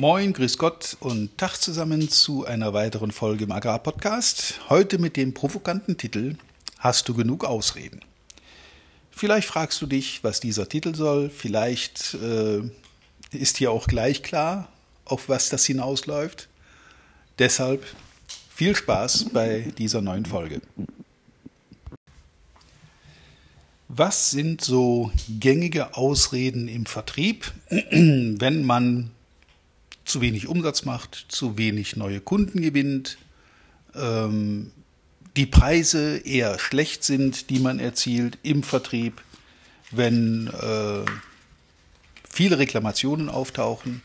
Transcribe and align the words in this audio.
Moin, 0.00 0.32
grüß 0.32 0.58
Gott 0.58 0.96
und 1.00 1.36
Tag 1.38 1.56
zusammen 1.56 2.08
zu 2.08 2.46
einer 2.46 2.72
weiteren 2.72 3.10
Folge 3.10 3.42
im 3.42 3.50
Agrarpodcast. 3.50 4.60
Heute 4.68 4.96
mit 5.00 5.16
dem 5.16 5.34
provokanten 5.34 5.98
Titel 5.98 6.36
Hast 6.78 7.08
du 7.08 7.14
genug 7.14 7.44
Ausreden? 7.44 8.02
Vielleicht 9.10 9.48
fragst 9.48 9.82
du 9.82 9.86
dich, 9.86 10.22
was 10.22 10.38
dieser 10.38 10.68
Titel 10.68 10.94
soll. 10.94 11.30
Vielleicht 11.30 12.14
äh, 12.14 12.60
ist 13.32 13.58
dir 13.58 13.72
auch 13.72 13.88
gleich 13.88 14.22
klar, 14.22 14.68
auf 15.04 15.28
was 15.28 15.48
das 15.48 15.66
hinausläuft. 15.66 16.48
Deshalb 17.40 17.84
viel 18.54 18.76
Spaß 18.76 19.30
bei 19.32 19.72
dieser 19.78 20.00
neuen 20.00 20.26
Folge. 20.26 20.60
Was 23.88 24.30
sind 24.30 24.60
so 24.60 25.10
gängige 25.40 25.96
Ausreden 25.96 26.68
im 26.68 26.86
Vertrieb, 26.86 27.52
wenn 27.90 28.64
man 28.64 29.10
zu 30.08 30.20
wenig 30.20 30.48
Umsatz 30.48 30.84
macht, 30.84 31.26
zu 31.28 31.58
wenig 31.58 31.96
neue 31.96 32.20
Kunden 32.20 32.62
gewinnt, 32.62 33.18
ähm, 33.94 34.72
die 35.36 35.46
Preise 35.46 36.18
eher 36.18 36.58
schlecht 36.58 37.04
sind, 37.04 37.50
die 37.50 37.60
man 37.60 37.78
erzielt 37.78 38.38
im 38.42 38.62
Vertrieb, 38.62 39.22
wenn 39.90 40.48
äh, 40.48 41.04
viele 42.28 42.58
Reklamationen 42.58 43.28
auftauchen, 43.28 44.02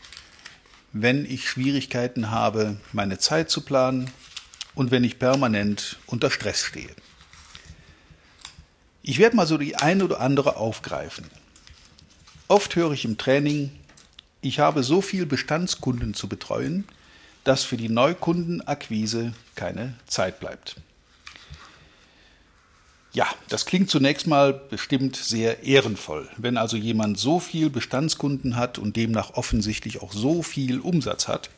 wenn 0.92 1.24
ich 1.24 1.48
Schwierigkeiten 1.48 2.30
habe, 2.30 2.76
meine 2.92 3.18
Zeit 3.18 3.50
zu 3.50 3.62
planen 3.62 4.10
und 4.74 4.90
wenn 4.90 5.04
ich 5.04 5.18
permanent 5.18 5.98
unter 6.06 6.30
Stress 6.30 6.62
stehe. 6.62 6.94
Ich 9.02 9.18
werde 9.18 9.36
mal 9.36 9.46
so 9.46 9.58
die 9.58 9.76
ein 9.76 10.02
oder 10.02 10.20
andere 10.20 10.56
aufgreifen. 10.56 11.26
Oft 12.48 12.76
höre 12.76 12.92
ich 12.92 13.04
im 13.04 13.18
Training, 13.18 13.70
ich 14.44 14.58
habe 14.58 14.82
so 14.82 15.00
viel 15.00 15.24
Bestandskunden 15.24 16.12
zu 16.12 16.28
betreuen, 16.28 16.84
dass 17.44 17.64
für 17.64 17.76
die 17.76 17.88
Neukundenakquise 17.88 19.32
keine 19.54 19.94
Zeit 20.06 20.38
bleibt. 20.38 20.76
Ja, 23.14 23.26
das 23.48 23.64
klingt 23.64 23.90
zunächst 23.90 24.26
mal 24.26 24.52
bestimmt 24.52 25.16
sehr 25.16 25.62
ehrenvoll. 25.62 26.28
Wenn 26.36 26.56
also 26.56 26.76
jemand 26.76 27.18
so 27.18 27.38
viel 27.38 27.70
Bestandskunden 27.70 28.56
hat 28.56 28.76
und 28.76 28.96
demnach 28.96 29.34
offensichtlich 29.34 30.02
auch 30.02 30.12
so 30.12 30.42
viel 30.42 30.80
Umsatz 30.80 31.28
hat, 31.28 31.48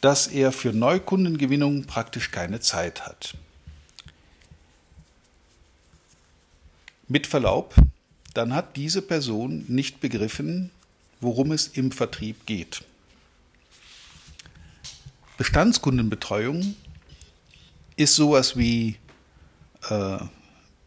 dass 0.00 0.26
er 0.26 0.52
für 0.52 0.72
Neukundengewinnung 0.72 1.84
praktisch 1.84 2.30
keine 2.30 2.60
Zeit 2.60 3.06
hat. 3.06 3.34
Mit 7.08 7.26
Verlaub, 7.26 7.74
dann 8.34 8.54
hat 8.54 8.76
diese 8.76 9.00
Person 9.00 9.64
nicht 9.68 10.00
begriffen, 10.00 10.70
worum 11.20 11.52
es 11.52 11.68
im 11.68 11.92
Vertrieb 11.92 12.46
geht. 12.46 12.84
Bestandskundenbetreuung 15.36 16.76
ist 17.96 18.14
sowas 18.14 18.56
wie 18.56 18.96
äh, 19.88 20.18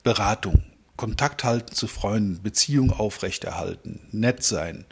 Beratung, 0.04 0.64
Kontakt 0.96 1.44
halten 1.44 1.74
zu 1.74 1.88
Freunden, 1.88 2.42
Beziehung 2.42 2.92
aufrechterhalten, 2.92 4.00
nett 4.12 4.44
sein, 4.44 4.86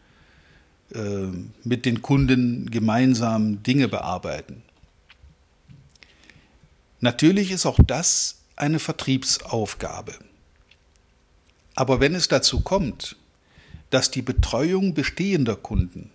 äh, 0.94 1.28
mit 1.64 1.86
den 1.86 2.02
Kunden 2.02 2.70
gemeinsam 2.70 3.64
Dinge 3.64 3.88
bearbeiten. 3.88 4.62
Natürlich 7.00 7.52
ist 7.52 7.66
auch 7.66 7.80
das 7.86 8.40
eine 8.56 8.80
Vertriebsaufgabe. 8.80 10.14
Aber 11.76 12.00
wenn 12.00 12.16
es 12.16 12.28
dazu 12.28 12.62
kommt, 12.62 13.16
dass 13.96 14.12
die 14.12 14.22
Betreuung 14.22 14.94
bestehender 14.94 15.56
Kunden 15.56 16.12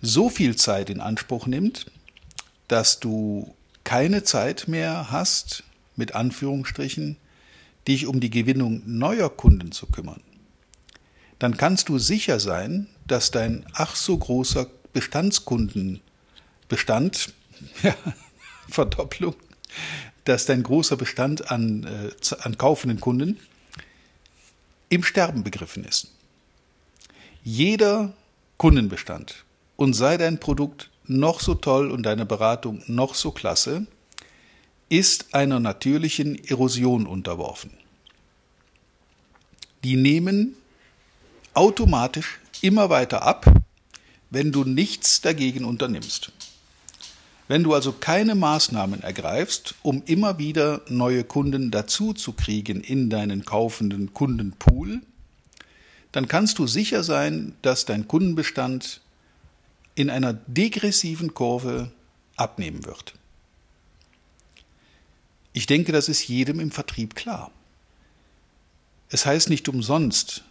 so 0.00 0.28
viel 0.28 0.54
Zeit 0.54 0.88
in 0.88 1.00
Anspruch 1.00 1.48
nimmt, 1.48 1.90
dass 2.68 3.00
du 3.00 3.52
keine 3.82 4.22
Zeit 4.22 4.68
mehr 4.68 5.10
hast, 5.10 5.64
mit 5.96 6.14
Anführungsstrichen, 6.14 7.16
dich 7.88 8.06
um 8.06 8.20
die 8.20 8.30
Gewinnung 8.30 8.84
neuer 8.86 9.36
Kunden 9.36 9.72
zu 9.72 9.86
kümmern, 9.86 10.20
dann 11.40 11.56
kannst 11.56 11.88
du 11.88 11.98
sicher 11.98 12.38
sein, 12.38 12.86
dass 13.08 13.32
dein 13.32 13.66
ach 13.72 13.96
so 13.96 14.16
großer 14.16 14.68
Bestandskundenbestand, 14.92 17.34
ja, 17.82 17.96
Verdopplung, 18.68 19.34
dass 20.22 20.46
dein 20.46 20.62
großer 20.62 20.96
Bestand 20.96 21.50
an, 21.50 21.82
äh, 21.82 22.12
an 22.42 22.56
kaufenden 22.56 23.00
Kunden 23.00 23.40
im 24.88 25.02
Sterben 25.02 25.42
begriffen 25.42 25.82
ist. 25.82 26.14
Jeder 27.46 28.14
Kundenbestand 28.56 29.44
und 29.76 29.92
sei 29.92 30.16
dein 30.16 30.40
Produkt 30.40 30.88
noch 31.06 31.40
so 31.40 31.54
toll 31.54 31.90
und 31.90 32.04
deine 32.04 32.24
Beratung 32.24 32.82
noch 32.86 33.14
so 33.14 33.32
klasse, 33.32 33.86
ist 34.88 35.34
einer 35.34 35.60
natürlichen 35.60 36.42
Erosion 36.42 37.06
unterworfen. 37.06 37.70
Die 39.84 39.96
nehmen 39.96 40.54
automatisch 41.52 42.40
immer 42.62 42.88
weiter 42.88 43.22
ab, 43.24 43.44
wenn 44.30 44.50
du 44.50 44.64
nichts 44.64 45.20
dagegen 45.20 45.66
unternimmst. 45.66 46.32
Wenn 47.46 47.62
du 47.62 47.74
also 47.74 47.92
keine 47.92 48.34
Maßnahmen 48.36 49.02
ergreifst, 49.02 49.74
um 49.82 50.02
immer 50.06 50.38
wieder 50.38 50.80
neue 50.88 51.24
Kunden 51.24 51.70
dazu 51.70 52.14
zu 52.14 52.32
kriegen 52.32 52.80
in 52.80 53.10
deinen 53.10 53.44
kaufenden 53.44 54.14
Kundenpool, 54.14 55.02
dann 56.14 56.28
kannst 56.28 56.60
du 56.60 56.68
sicher 56.68 57.02
sein, 57.02 57.56
dass 57.62 57.86
dein 57.86 58.06
Kundenbestand 58.06 59.00
in 59.96 60.10
einer 60.10 60.32
degressiven 60.32 61.34
Kurve 61.34 61.90
abnehmen 62.36 62.84
wird. 62.84 63.14
Ich 65.52 65.66
denke, 65.66 65.90
das 65.90 66.08
ist 66.08 66.28
jedem 66.28 66.60
im 66.60 66.70
Vertrieb 66.70 67.16
klar. 67.16 67.50
Es 69.08 69.26
heißt 69.26 69.50
nicht 69.50 69.68
umsonst, 69.68 70.44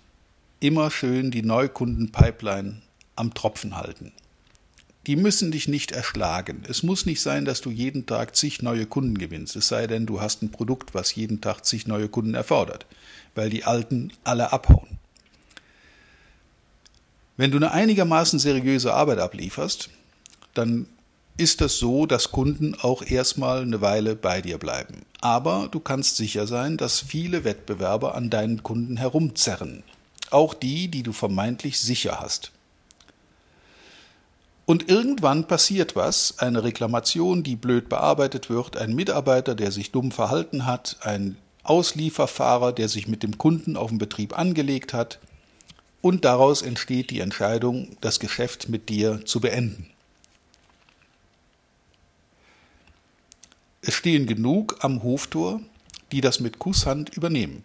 immer 0.60 0.92
schön 0.92 1.32
die 1.32 1.44
Neukundenpipeline 1.44 2.82
am 3.16 3.34
Tropfen 3.34 3.78
halten. 3.78 4.12
Die 5.08 5.16
müssen 5.16 5.52
dich 5.52 5.70
nicht 5.70 5.94
erschlagen. 5.94 6.64
Es 6.68 6.84
muss 6.84 7.06
nicht 7.06 7.22
sein, 7.22 7.46
dass 7.46 7.62
du 7.62 7.70
jeden 7.70 8.06
Tag 8.06 8.36
zig 8.36 8.62
neue 8.62 8.86
Kunden 8.86 9.18
gewinnst, 9.18 9.56
es 9.56 9.70
sei 9.70 9.88
denn, 9.88 10.06
du 10.06 10.20
hast 10.20 10.42
ein 10.42 10.52
Produkt, 10.52 10.94
was 10.94 11.16
jeden 11.16 11.40
Tag 11.40 11.64
zig 11.66 11.88
neue 11.88 12.10
Kunden 12.10 12.34
erfordert, 12.34 12.86
weil 13.34 13.50
die 13.50 13.64
alten 13.64 14.12
alle 14.26 14.52
abhauen. 14.52 15.00
Wenn 17.36 17.52
du 17.52 17.58
eine 17.58 17.72
einigermaßen 17.72 18.38
seriöse 18.38 18.94
Arbeit 18.94 19.20
ablieferst, 19.20 19.90
dann 20.54 20.88
ist 21.36 21.62
es 21.62 21.80
so, 21.80 22.06
dass 22.06 22.32
Kunden 22.32 22.76
auch 22.80 23.02
erstmal 23.02 23.64
eine 23.64 23.82
Weile 23.82 24.16
bei 24.16 24.42
dir 24.42 24.60
bleiben. 24.60 25.02
Aber 25.20 25.68
du 25.72 25.80
kannst 25.80 26.18
sicher 26.18 26.46
sein, 26.46 26.78
dass 26.78 27.00
viele 27.00 27.44
Wettbewerber 27.44 28.14
an 28.14 28.30
deinen 28.30 28.62
Kunden 28.62 28.98
herumzerren. 28.98 29.84
Auch 30.30 30.54
die, 30.54 30.90
die 30.90 31.02
du 31.02 31.12
vermeintlich 31.12 31.80
sicher 31.80 32.20
hast. 32.20 32.52
Und 34.66 34.90
irgendwann 34.90 35.48
passiert 35.48 35.96
was, 35.96 36.40
eine 36.40 36.64
Reklamation, 36.64 37.44
die 37.44 37.56
blöd 37.56 37.90
bearbeitet 37.90 38.50
wird, 38.50 38.78
ein 38.78 38.94
Mitarbeiter, 38.94 39.56
der 39.56 39.72
sich 39.72 39.92
dumm 39.92 40.12
verhalten 40.12 40.66
hat, 40.66 40.98
ein 41.02 41.36
Auslieferfahrer, 41.64 42.72
der 42.74 42.90
sich 42.90 43.08
mit 43.08 43.24
dem 43.24 43.38
Kunden 43.38 43.76
auf 43.76 43.90
dem 43.90 43.98
Betrieb 43.98 44.38
angelegt 44.38 44.94
hat, 44.94 45.20
und 46.04 46.26
daraus 46.26 46.62
entsteht 46.62 47.12
die 47.12 47.22
Entscheidung, 47.22 47.96
das 48.02 48.20
Geschäft 48.20 48.68
mit 48.68 48.90
dir 48.90 49.26
zu 49.26 49.40
beenden. 49.40 49.88
Es 53.82 53.94
stehen 53.94 54.28
genug 54.28 54.78
am 54.82 55.02
Hoftor, 55.02 55.62
die 56.12 56.20
das 56.20 56.42
mit 56.42 56.60
Kusshand 56.60 57.16
übernehmen, 57.16 57.64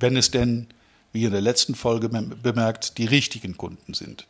wenn 0.00 0.16
es 0.16 0.30
denn, 0.30 0.66
wie 1.12 1.24
in 1.24 1.30
der 1.30 1.42
letzten 1.42 1.74
Folge 1.74 2.08
bemerkt, 2.08 2.96
die 2.96 3.04
richtigen 3.04 3.58
Kunden 3.58 3.92
sind. 3.92 4.26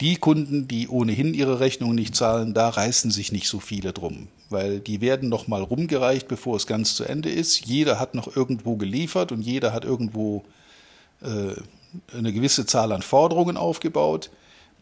Die 0.00 0.14
Kunden, 0.14 0.68
die 0.68 0.86
ohnehin 0.86 1.34
ihre 1.34 1.58
Rechnung 1.58 1.96
nicht 1.96 2.14
zahlen, 2.14 2.54
da 2.54 2.68
reißen 2.68 3.10
sich 3.10 3.32
nicht 3.32 3.48
so 3.48 3.58
viele 3.58 3.92
drum, 3.92 4.28
weil 4.50 4.78
die 4.78 5.00
werden 5.00 5.28
noch 5.28 5.48
mal 5.48 5.62
rumgereicht, 5.62 6.28
bevor 6.28 6.56
es 6.56 6.68
ganz 6.68 6.94
zu 6.94 7.02
Ende 7.02 7.28
ist. 7.28 7.66
Jeder 7.66 7.98
hat 7.98 8.14
noch 8.14 8.36
irgendwo 8.36 8.76
geliefert 8.76 9.32
und 9.32 9.42
jeder 9.42 9.72
hat 9.72 9.84
irgendwo 9.84 10.44
äh, 11.22 11.56
eine 12.16 12.32
gewisse 12.32 12.66
Zahl 12.66 12.92
an 12.92 13.02
Forderungen 13.02 13.56
aufgebaut, 13.56 14.30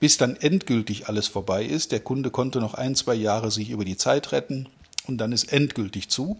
bis 0.00 0.16
dann 0.16 0.36
endgültig 0.36 1.08
alles 1.08 1.26
vorbei 1.26 1.64
ist. 1.64 1.92
Der 1.92 2.00
Kunde 2.00 2.30
konnte 2.30 2.60
noch 2.60 2.74
ein, 2.74 2.94
zwei 2.94 3.14
Jahre 3.14 3.50
sich 3.50 3.70
über 3.70 3.84
die 3.84 3.96
Zeit 3.96 4.32
retten 4.32 4.68
und 5.06 5.18
dann 5.18 5.32
ist 5.32 5.52
endgültig 5.52 6.08
zu. 6.08 6.36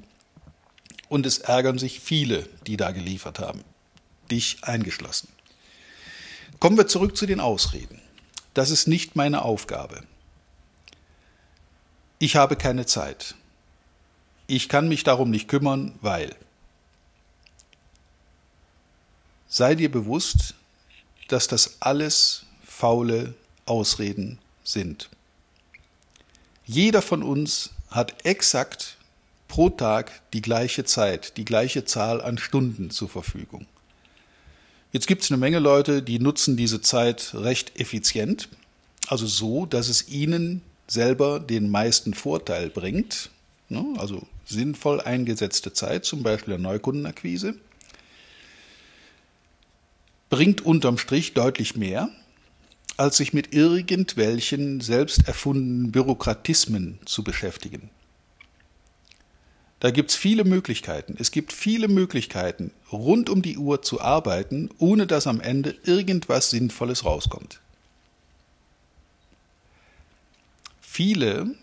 Und 1.08 1.24
es 1.24 1.38
ärgern 1.38 1.78
sich 1.78 2.00
viele, 2.00 2.46
die 2.66 2.76
da 2.76 2.90
geliefert 2.90 3.38
haben, 3.38 3.62
dich 4.30 4.58
eingeschlossen. 4.62 5.28
Kommen 6.60 6.76
wir 6.76 6.86
zurück 6.86 7.16
zu 7.16 7.24
den 7.24 7.40
Ausreden. 7.40 8.00
Das 8.52 8.70
ist 8.70 8.88
nicht 8.88 9.16
meine 9.16 9.42
Aufgabe. 9.42 10.02
Ich 12.18 12.36
habe 12.36 12.56
keine 12.56 12.84
Zeit. 12.84 13.36
Ich 14.48 14.68
kann 14.68 14.88
mich 14.88 15.04
darum 15.04 15.30
nicht 15.30 15.48
kümmern, 15.48 15.94
weil. 16.00 16.34
Sei 19.46 19.74
dir 19.74 19.90
bewusst, 19.90 20.54
dass 21.28 21.48
das 21.48 21.76
alles 21.80 22.44
faule 22.64 23.34
Ausreden 23.66 24.38
sind. 24.64 25.08
Jeder 26.66 27.02
von 27.02 27.22
uns 27.22 27.70
hat 27.90 28.26
exakt 28.26 28.96
pro 29.46 29.70
Tag 29.70 30.20
die 30.32 30.42
gleiche 30.42 30.84
Zeit, 30.84 31.36
die 31.36 31.44
gleiche 31.44 31.84
Zahl 31.84 32.20
an 32.20 32.36
Stunden 32.36 32.90
zur 32.90 33.08
Verfügung. 33.08 33.66
Jetzt 34.92 35.06
gibt 35.06 35.22
es 35.22 35.30
eine 35.30 35.38
Menge 35.38 35.58
Leute, 35.58 36.02
die 36.02 36.18
nutzen 36.18 36.56
diese 36.56 36.80
Zeit 36.80 37.34
recht 37.34 37.78
effizient, 37.78 38.48
also 39.06 39.26
so, 39.26 39.66
dass 39.66 39.88
es 39.88 40.08
ihnen 40.08 40.62
selber 40.86 41.40
den 41.40 41.70
meisten 41.70 42.14
Vorteil 42.14 42.70
bringt, 42.70 43.30
ne? 43.68 43.84
also 43.98 44.26
sinnvoll 44.46 45.00
eingesetzte 45.00 45.72
Zeit, 45.72 46.04
zum 46.04 46.22
Beispiel 46.22 46.52
der 46.52 46.58
Neukundenakquise, 46.58 47.54
bringt 50.30 50.60
unterm 50.60 50.98
Strich 50.98 51.34
deutlich 51.34 51.76
mehr, 51.76 52.08
als 52.96 53.16
sich 53.16 53.32
mit 53.32 53.54
irgendwelchen 53.54 54.80
selbst 54.80 55.26
erfundenen 55.28 55.92
Bürokratismen 55.92 56.98
zu 57.04 57.22
beschäftigen. 57.22 57.90
Da 59.80 59.92
gibt 59.92 60.10
es 60.10 60.16
viele 60.16 60.44
Möglichkeiten. 60.44 61.16
Es 61.18 61.30
gibt 61.30 61.52
viele 61.52 61.86
Möglichkeiten, 61.86 62.72
rund 62.90 63.30
um 63.30 63.42
die 63.42 63.58
Uhr 63.58 63.80
zu 63.82 64.00
arbeiten, 64.00 64.70
ohne 64.78 65.06
dass 65.06 65.28
am 65.28 65.40
Ende 65.40 65.76
irgendwas 65.84 66.50
Sinnvolles 66.50 67.04
rauskommt. 67.04 67.60
Viele 70.80 71.54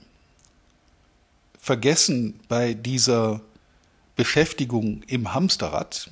vergessen 1.60 2.40
bei 2.48 2.74
dieser 2.74 3.42
Beschäftigung 4.16 5.04
im 5.08 5.34
Hamsterrad, 5.34 6.10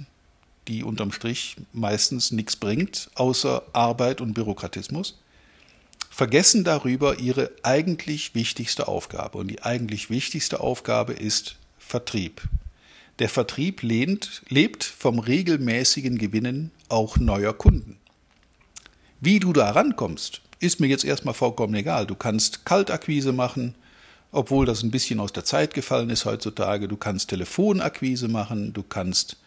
die 0.68 0.84
unterm 0.84 1.12
Strich 1.12 1.56
meistens 1.74 2.32
nichts 2.32 2.56
bringt, 2.56 3.10
außer 3.16 3.64
Arbeit 3.74 4.22
und 4.22 4.34
Bürokratismus, 4.34 5.20
vergessen 6.10 6.64
darüber 6.64 7.20
ihre 7.20 7.52
eigentlich 7.64 8.36
wichtigste 8.36 8.88
Aufgabe. 8.88 9.40
Und 9.40 9.48
die 9.48 9.64
eigentlich 9.64 10.10
wichtigste 10.10 10.60
Aufgabe 10.60 11.14
ist 11.14 11.56
Vertrieb. 11.78 12.42
Der 13.20 13.30
Vertrieb 13.30 13.84
lehnt, 13.84 14.42
lebt 14.50 14.84
vom 14.84 15.20
regelmäßigen 15.20 16.18
Gewinnen 16.18 16.72
auch 16.90 17.18
neuer 17.18 17.54
Kunden. 17.54 17.98
Wie 19.20 19.40
du 19.40 19.54
da 19.54 19.72
rankommst, 19.72 20.42
ist 20.60 20.80
mir 20.80 20.88
jetzt 20.88 21.06
erstmal 21.06 21.34
vollkommen 21.34 21.76
egal. 21.76 22.08
Du 22.08 22.16
kannst 22.16 22.66
Kaltakquise 22.66 23.32
machen, 23.32 23.76
obwohl 24.32 24.66
das 24.66 24.82
ein 24.82 24.92
bisschen 24.92 25.20
aus 25.20 25.32
der 25.32 25.46
Zeit 25.46 25.74
gefallen 25.74 26.10
ist 26.10 26.26
heutzutage. 26.26 26.88
Du 26.88 26.98
kannst 26.98 27.30
Telefonakquise 27.30 28.28
machen, 28.28 28.74
du 28.74 28.82
kannst 28.82 29.38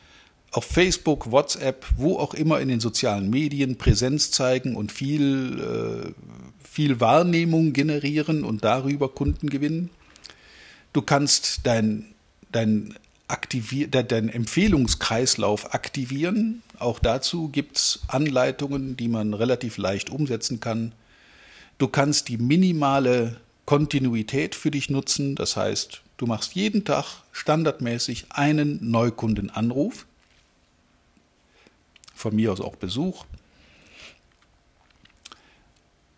auf 0.52 0.64
Facebook, 0.64 1.30
WhatsApp, 1.30 1.86
wo 1.96 2.18
auch 2.18 2.34
immer 2.34 2.60
in 2.60 2.68
den 2.68 2.80
sozialen 2.80 3.28
Medien 3.30 3.76
Präsenz 3.76 4.30
zeigen 4.30 4.76
und 4.76 4.92
viel, 4.92 5.60
äh, 5.60 6.66
viel 6.66 7.00
Wahrnehmung 7.00 7.72
generieren 7.72 8.44
und 8.44 8.64
darüber 8.64 9.08
Kunden 9.08 9.50
gewinnen. 9.50 9.90
Du 10.92 11.02
kannst 11.02 11.60
dein, 11.64 12.06
dein, 12.52 12.94
Aktivier 13.28 13.88
dein 13.88 14.28
Empfehlungskreislauf 14.28 15.74
aktivieren. 15.74 16.62
Auch 16.78 17.00
dazu 17.00 17.48
gibt 17.48 17.76
es 17.76 18.00
Anleitungen, 18.06 18.96
die 18.96 19.08
man 19.08 19.34
relativ 19.34 19.78
leicht 19.78 20.10
umsetzen 20.10 20.60
kann. 20.60 20.92
Du 21.78 21.88
kannst 21.88 22.28
die 22.28 22.38
minimale 22.38 23.40
Kontinuität 23.64 24.54
für 24.54 24.70
dich 24.70 24.90
nutzen. 24.90 25.34
Das 25.34 25.56
heißt, 25.56 26.02
du 26.18 26.26
machst 26.26 26.54
jeden 26.54 26.84
Tag 26.84 27.24
standardmäßig 27.32 28.26
einen 28.30 28.78
Neukundenanruf 28.92 30.06
von 32.26 32.34
mir 32.34 32.50
aus 32.50 32.60
auch 32.60 32.74
Besuch. 32.74 33.24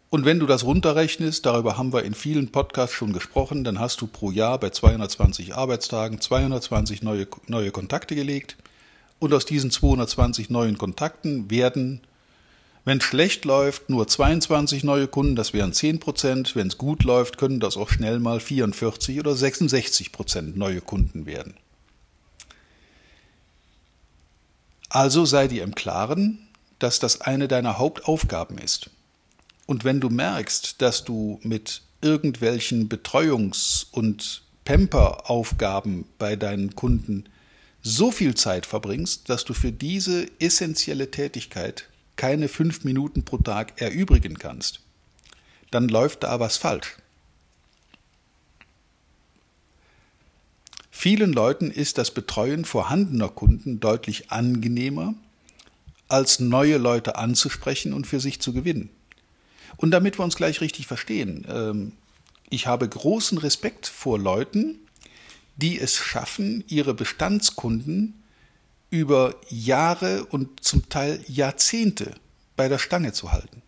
Und 0.08 0.25
wenn 0.25 0.40
du 0.40 0.46
das 0.46 0.64
runterrechnest, 0.64 1.44
darüber 1.44 1.76
haben 1.76 1.93
wir 1.93 2.02
in 2.05 2.14
vielen 2.14 2.50
Podcasts 2.50 2.96
schon 2.96 3.12
gesprochen, 3.12 3.62
dann 3.62 3.78
hast 3.78 4.00
du 4.00 4.06
pro 4.06 4.31
Jahr 4.31 4.58
bei 4.58 4.70
220 4.70 5.55
Arbeitstagen 5.55 6.19
220 6.19 7.02
neue, 7.02 7.26
neue 7.46 7.70
Kontakte 7.70 8.14
gelegt. 8.14 8.56
Und 9.19 9.34
aus 9.34 9.44
diesen 9.44 9.70
220 9.70 10.49
neuen 10.49 10.78
Kontakten 10.78 11.50
werden, 11.50 12.00
wenn 12.87 12.99
es 12.99 13.04
schlecht 13.04 13.44
läuft, 13.44 13.90
nur 13.90 14.08
22 14.08 14.82
neue 14.82 15.08
Kunden, 15.08 15.37
das 15.37 15.52
wären 15.52 15.75
10 15.75 16.00
Prozent. 16.00 16.56
Wenn 16.56 16.69
es 16.69 16.78
gut 16.78 17.04
läuft, 17.04 17.37
können 17.37 17.61
das 17.61 17.76
auch 17.76 17.90
schnell 17.90 18.19
mal 18.19 18.40
44 18.40 19.20
oder 19.20 19.37
66 19.37 20.11
Prozent 20.12 20.56
neue 20.56 20.81
Kunden 20.81 21.26
werden. 21.26 21.52
Also 24.88 25.25
sei 25.25 25.49
dir 25.49 25.64
im 25.64 25.75
Klaren, 25.75 26.49
dass 26.79 26.99
das 26.99 27.20
eine 27.20 27.49
deiner 27.49 27.79
Hauptaufgaben 27.79 28.58
ist. 28.58 28.90
Und 29.67 29.85
wenn 29.85 30.00
du 30.00 30.08
merkst, 30.08 30.81
dass 30.81 31.05
du 31.05 31.40
mit 31.43 31.82
irgendwelchen 32.00 32.88
Betreuungs- 32.88 33.87
und 33.90 34.43
Pamper-Aufgaben 34.64 36.06
bei 36.19 36.37
deinen 36.37 36.75
Kunden 36.75 37.25
so 37.82 38.11
viel 38.11 38.35
Zeit 38.35 38.67
verbringst, 38.67 39.29
dass 39.29 39.44
du 39.44 39.55
für 39.55 39.73
diese 39.73 40.26
essentielle 40.40 41.11
Tätigkeit 41.11 41.88
keine 42.17 42.49
fünf 42.49 42.85
Minuten 42.85 43.25
pro 43.25 43.38
Tag 43.38 43.81
erübrigen 43.81 44.38
kannst, 44.38 44.81
dann 45.70 45.88
läuft 45.88 46.23
da 46.23 46.40
was 46.40 46.56
falsch. 46.56 46.96
Vielen 51.00 51.32
Leuten 51.32 51.70
ist 51.70 51.96
das 51.96 52.10
Betreuen 52.10 52.64
vorhandener 52.64 53.28
Kunden 53.28 53.78
deutlich 53.78 54.32
angenehmer, 54.32 55.14
als 56.08 56.40
neue 56.40 56.76
Leute 56.76 57.14
anzusprechen 57.14 57.92
und 57.92 58.08
für 58.08 58.18
sich 58.18 58.40
zu 58.40 58.52
gewinnen. 58.52 58.90
Und 59.76 59.92
damit 59.92 60.18
wir 60.18 60.24
uns 60.24 60.34
gleich 60.34 60.60
richtig 60.60 60.88
verstehen, 60.88 61.46
ähm, 61.48 61.92
ich 62.50 62.66
habe 62.66 62.88
großen 62.88 63.38
Respekt 63.38 63.86
vor 63.86 64.18
Leuten, 64.18 64.74
die 65.54 65.78
es 65.78 65.94
schaffen, 65.94 66.64
ihre 66.66 66.94
Bestandskunden 66.94 68.20
über 68.90 69.36
Jahre 69.50 70.24
und 70.24 70.64
zum 70.64 70.88
Teil 70.88 71.24
Jahrzehnte 71.28 72.12
bei 72.56 72.66
der 72.66 72.78
Stange 72.78 73.12
zu 73.12 73.30
halten. 73.30 73.62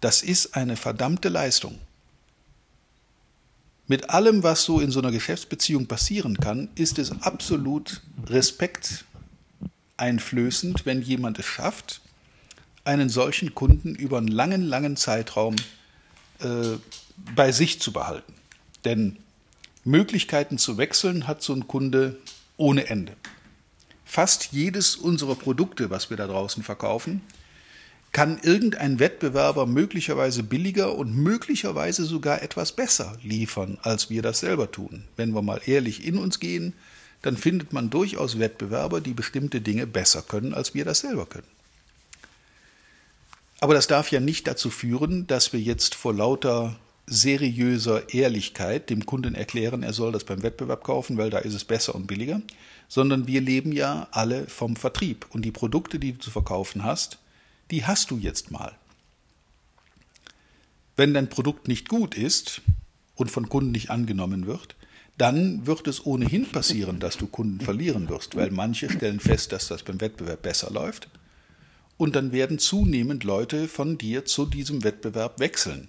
Das 0.00 0.24
ist 0.24 0.56
eine 0.56 0.74
verdammte 0.74 1.28
Leistung. 1.28 1.78
Mit 3.88 4.10
allem, 4.10 4.42
was 4.42 4.64
so 4.64 4.80
in 4.80 4.90
so 4.90 5.00
einer 5.00 5.10
Geschäftsbeziehung 5.10 5.86
passieren 5.86 6.36
kann, 6.38 6.68
ist 6.74 6.98
es 6.98 7.12
absolut 7.22 8.02
respekteinflößend, 8.26 10.86
wenn 10.86 11.02
jemand 11.02 11.38
es 11.38 11.46
schafft, 11.46 12.00
einen 12.84 13.08
solchen 13.08 13.54
Kunden 13.54 13.94
über 13.94 14.18
einen 14.18 14.28
langen, 14.28 14.62
langen 14.62 14.96
Zeitraum 14.96 15.56
äh, 16.40 16.76
bei 17.34 17.52
sich 17.52 17.80
zu 17.80 17.92
behalten. 17.92 18.34
Denn 18.84 19.16
Möglichkeiten 19.84 20.58
zu 20.58 20.78
wechseln 20.78 21.26
hat 21.26 21.42
so 21.42 21.52
ein 21.52 21.66
Kunde 21.66 22.18
ohne 22.56 22.88
Ende. 22.88 23.16
Fast 24.04 24.52
jedes 24.52 24.96
unserer 24.96 25.34
Produkte, 25.34 25.90
was 25.90 26.10
wir 26.10 26.16
da 26.16 26.26
draußen 26.26 26.62
verkaufen, 26.62 27.22
kann 28.12 28.38
irgendein 28.42 28.98
Wettbewerber 28.98 29.66
möglicherweise 29.66 30.42
billiger 30.42 30.94
und 30.94 31.16
möglicherweise 31.16 32.04
sogar 32.04 32.42
etwas 32.42 32.72
besser 32.72 33.16
liefern, 33.22 33.78
als 33.82 34.10
wir 34.10 34.20
das 34.20 34.40
selber 34.40 34.70
tun. 34.70 35.04
Wenn 35.16 35.34
wir 35.34 35.40
mal 35.40 35.62
ehrlich 35.64 36.04
in 36.06 36.18
uns 36.18 36.38
gehen, 36.38 36.74
dann 37.22 37.38
findet 37.38 37.72
man 37.72 37.88
durchaus 37.88 38.38
Wettbewerber, 38.38 39.00
die 39.00 39.14
bestimmte 39.14 39.62
Dinge 39.62 39.86
besser 39.86 40.22
können, 40.22 40.52
als 40.52 40.74
wir 40.74 40.84
das 40.84 41.00
selber 41.00 41.24
können. 41.24 41.46
Aber 43.60 43.74
das 43.74 43.86
darf 43.86 44.10
ja 44.10 44.20
nicht 44.20 44.46
dazu 44.46 44.70
führen, 44.70 45.26
dass 45.26 45.52
wir 45.52 45.60
jetzt 45.60 45.94
vor 45.94 46.12
lauter 46.12 46.76
seriöser 47.06 48.12
Ehrlichkeit 48.12 48.90
dem 48.90 49.06
Kunden 49.06 49.34
erklären, 49.34 49.82
er 49.82 49.92
soll 49.92 50.12
das 50.12 50.24
beim 50.24 50.42
Wettbewerb 50.42 50.84
kaufen, 50.84 51.16
weil 51.16 51.30
da 51.30 51.38
ist 51.38 51.54
es 51.54 51.64
besser 51.64 51.94
und 51.94 52.06
billiger, 52.06 52.42
sondern 52.88 53.26
wir 53.26 53.40
leben 53.40 53.72
ja 53.72 54.08
alle 54.10 54.46
vom 54.48 54.76
Vertrieb. 54.76 55.26
Und 55.30 55.42
die 55.42 55.52
Produkte, 55.52 55.98
die 55.98 56.12
du 56.12 56.18
zu 56.18 56.30
verkaufen 56.30 56.84
hast, 56.84 57.18
die 57.72 57.84
hast 57.86 58.10
du 58.10 58.18
jetzt 58.18 58.50
mal. 58.50 58.76
Wenn 60.94 61.14
dein 61.14 61.30
Produkt 61.30 61.68
nicht 61.68 61.88
gut 61.88 62.14
ist 62.14 62.60
und 63.16 63.30
von 63.30 63.48
Kunden 63.48 63.72
nicht 63.72 63.90
angenommen 63.90 64.46
wird, 64.46 64.76
dann 65.16 65.66
wird 65.66 65.88
es 65.88 66.04
ohnehin 66.04 66.46
passieren, 66.46 67.00
dass 67.00 67.16
du 67.16 67.26
Kunden 67.26 67.60
verlieren 67.60 68.08
wirst, 68.08 68.36
weil 68.36 68.50
manche 68.50 68.90
stellen 68.90 69.20
fest, 69.20 69.52
dass 69.52 69.68
das 69.68 69.82
beim 69.82 70.00
Wettbewerb 70.00 70.42
besser 70.42 70.70
läuft 70.70 71.08
und 71.96 72.14
dann 72.14 72.32
werden 72.32 72.58
zunehmend 72.58 73.24
Leute 73.24 73.68
von 73.68 73.96
dir 73.96 74.26
zu 74.26 74.44
diesem 74.44 74.84
Wettbewerb 74.84 75.40
wechseln. 75.40 75.88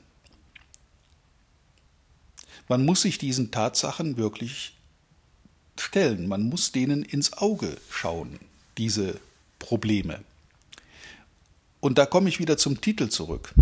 Man 2.69 2.85
muss 2.85 3.01
sich 3.01 3.17
diesen 3.17 3.51
Tatsachen 3.51 4.15
wirklich 4.15 4.77
stellen, 5.77 6.27
man 6.27 6.43
muss 6.43 6.71
denen 6.71 7.03
ins 7.03 7.33
Auge 7.33 7.75
schauen, 7.89 8.39
diese 8.77 9.19
Probleme. 9.59 10.23
Und 11.83 11.97
da 11.97 12.05
komme 12.05 12.29
ich 12.29 12.39
wieder 12.39 12.55
zum 12.55 12.79
Titel 12.79 13.09
zurück. 13.09 13.53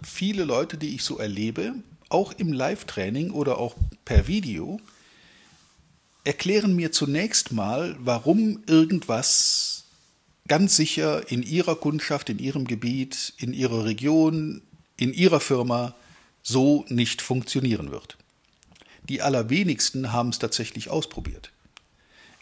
Viele 0.00 0.44
Leute, 0.44 0.78
die 0.78 0.94
ich 0.94 1.02
so 1.02 1.18
erlebe, 1.18 1.74
auch 2.08 2.32
im 2.34 2.52
Live-Training 2.52 3.32
oder 3.32 3.58
auch 3.58 3.74
per 4.04 4.28
Video, 4.28 4.78
erklären 6.22 6.76
mir 6.76 6.92
zunächst 6.92 7.50
mal, 7.50 7.96
warum 7.98 8.62
irgendwas 8.68 9.86
ganz 10.46 10.76
sicher 10.76 11.32
in 11.32 11.42
ihrer 11.42 11.74
Kundschaft, 11.74 12.30
in 12.30 12.38
ihrem 12.38 12.64
Gebiet, 12.64 13.34
in 13.38 13.54
ihrer 13.54 13.86
Region, 13.86 14.62
in 14.96 15.12
ihrer 15.12 15.40
Firma 15.40 15.96
so 16.44 16.84
nicht 16.90 17.22
funktionieren 17.22 17.90
wird. 17.90 18.18
Die 19.08 19.20
allerwenigsten 19.20 20.12
haben 20.12 20.28
es 20.28 20.38
tatsächlich 20.38 20.90
ausprobiert. 20.90 21.50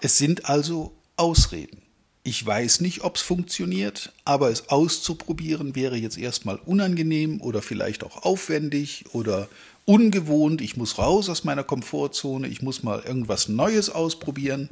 Es 0.03 0.19
sind 0.19 0.45
also 0.45 0.95
Ausreden. 1.17 1.81
Ich 2.23 2.45
weiß 2.45 2.81
nicht, 2.83 3.03
ob 3.03 3.17
es 3.17 3.23
funktioniert, 3.23 4.13
aber 4.25 4.51
es 4.51 4.69
auszuprobieren 4.69 5.75
wäre 5.75 5.97
jetzt 5.97 6.19
erstmal 6.19 6.57
unangenehm 6.57 7.41
oder 7.41 7.63
vielleicht 7.63 8.05
auch 8.05 8.25
aufwendig 8.25 9.07
oder 9.13 9.49
ungewohnt. 9.87 10.61
Ich 10.61 10.77
muss 10.77 10.99
raus 10.99 11.31
aus 11.31 11.45
meiner 11.45 11.65
Komfortzone, 11.65 12.47
ich 12.49 12.61
muss 12.61 12.83
mal 12.83 13.01
irgendwas 13.01 13.49
Neues 13.49 13.89
ausprobieren 13.89 14.69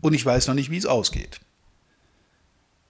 und 0.00 0.14
ich 0.14 0.24
weiß 0.24 0.46
noch 0.46 0.54
nicht, 0.54 0.70
wie 0.70 0.76
es 0.76 0.86
ausgeht. 0.86 1.40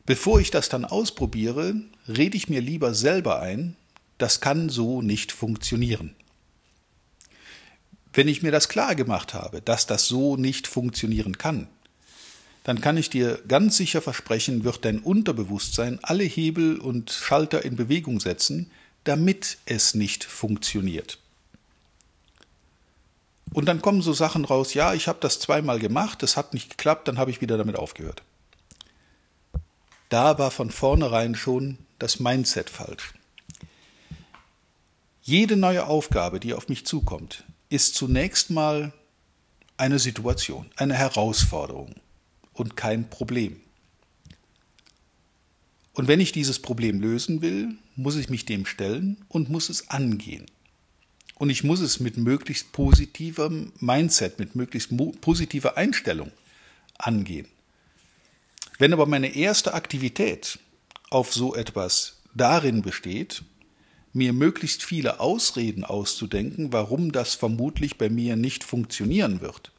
Bevor 0.04 0.38
ich 0.38 0.50
das 0.50 0.68
dann 0.68 0.84
ausprobiere, 0.84 1.74
rede 2.06 2.36
ich 2.36 2.50
mir 2.50 2.60
lieber 2.60 2.94
selber 2.94 3.40
ein, 3.40 3.74
das 4.18 4.40
kann 4.40 4.68
so 4.68 5.00
nicht 5.00 5.32
funktionieren. 5.32 6.14
Wenn 8.12 8.28
ich 8.28 8.42
mir 8.42 8.52
das 8.52 8.68
klar 8.68 8.94
gemacht 8.94 9.34
habe, 9.34 9.62
dass 9.62 9.86
das 9.86 10.06
so 10.06 10.36
nicht 10.36 10.66
funktionieren 10.66 11.38
kann, 11.38 11.68
dann 12.66 12.80
kann 12.80 12.96
ich 12.96 13.08
dir 13.10 13.40
ganz 13.46 13.76
sicher 13.76 14.02
versprechen, 14.02 14.64
wird 14.64 14.84
dein 14.84 14.98
Unterbewusstsein 14.98 16.00
alle 16.02 16.24
Hebel 16.24 16.80
und 16.80 17.12
Schalter 17.12 17.64
in 17.64 17.76
Bewegung 17.76 18.18
setzen, 18.18 18.72
damit 19.04 19.58
es 19.66 19.94
nicht 19.94 20.24
funktioniert. 20.24 21.20
Und 23.52 23.66
dann 23.66 23.80
kommen 23.80 24.02
so 24.02 24.12
Sachen 24.12 24.44
raus, 24.44 24.74
ja, 24.74 24.94
ich 24.94 25.06
habe 25.06 25.20
das 25.20 25.38
zweimal 25.38 25.78
gemacht, 25.78 26.24
es 26.24 26.36
hat 26.36 26.54
nicht 26.54 26.70
geklappt, 26.70 27.06
dann 27.06 27.18
habe 27.18 27.30
ich 27.30 27.40
wieder 27.40 27.56
damit 27.56 27.76
aufgehört. 27.76 28.24
Da 30.08 30.36
war 30.40 30.50
von 30.50 30.72
vornherein 30.72 31.36
schon 31.36 31.78
das 32.00 32.18
Mindset 32.18 32.68
falsch. 32.68 33.14
Jede 35.22 35.56
neue 35.56 35.86
Aufgabe, 35.86 36.40
die 36.40 36.52
auf 36.52 36.68
mich 36.68 36.84
zukommt, 36.84 37.44
ist 37.68 37.94
zunächst 37.94 38.50
mal 38.50 38.92
eine 39.76 40.00
Situation, 40.00 40.66
eine 40.74 40.94
Herausforderung 40.94 41.94
und 42.56 42.76
kein 42.76 43.08
Problem. 43.08 43.60
Und 45.92 46.08
wenn 46.08 46.20
ich 46.20 46.32
dieses 46.32 46.58
Problem 46.58 47.00
lösen 47.00 47.40
will, 47.40 47.76
muss 47.94 48.16
ich 48.16 48.28
mich 48.28 48.44
dem 48.44 48.66
stellen 48.66 49.24
und 49.28 49.48
muss 49.48 49.70
es 49.70 49.88
angehen. 49.88 50.46
Und 51.36 51.50
ich 51.50 51.64
muss 51.64 51.80
es 51.80 52.00
mit 52.00 52.16
möglichst 52.16 52.72
positivem 52.72 53.72
Mindset, 53.78 54.38
mit 54.38 54.56
möglichst 54.56 54.90
positiver 55.20 55.76
Einstellung 55.76 56.32
angehen. 56.98 57.46
Wenn 58.78 58.92
aber 58.92 59.06
meine 59.06 59.34
erste 59.34 59.74
Aktivität 59.74 60.58
auf 61.10 61.32
so 61.32 61.54
etwas 61.54 62.20
darin 62.34 62.82
besteht, 62.82 63.42
mir 64.12 64.32
möglichst 64.32 64.82
viele 64.82 65.20
Ausreden 65.20 65.84
auszudenken, 65.84 66.72
warum 66.72 67.12
das 67.12 67.34
vermutlich 67.34 67.98
bei 67.98 68.08
mir 68.08 68.36
nicht 68.36 68.64
funktionieren 68.64 69.40
wird, 69.40 69.72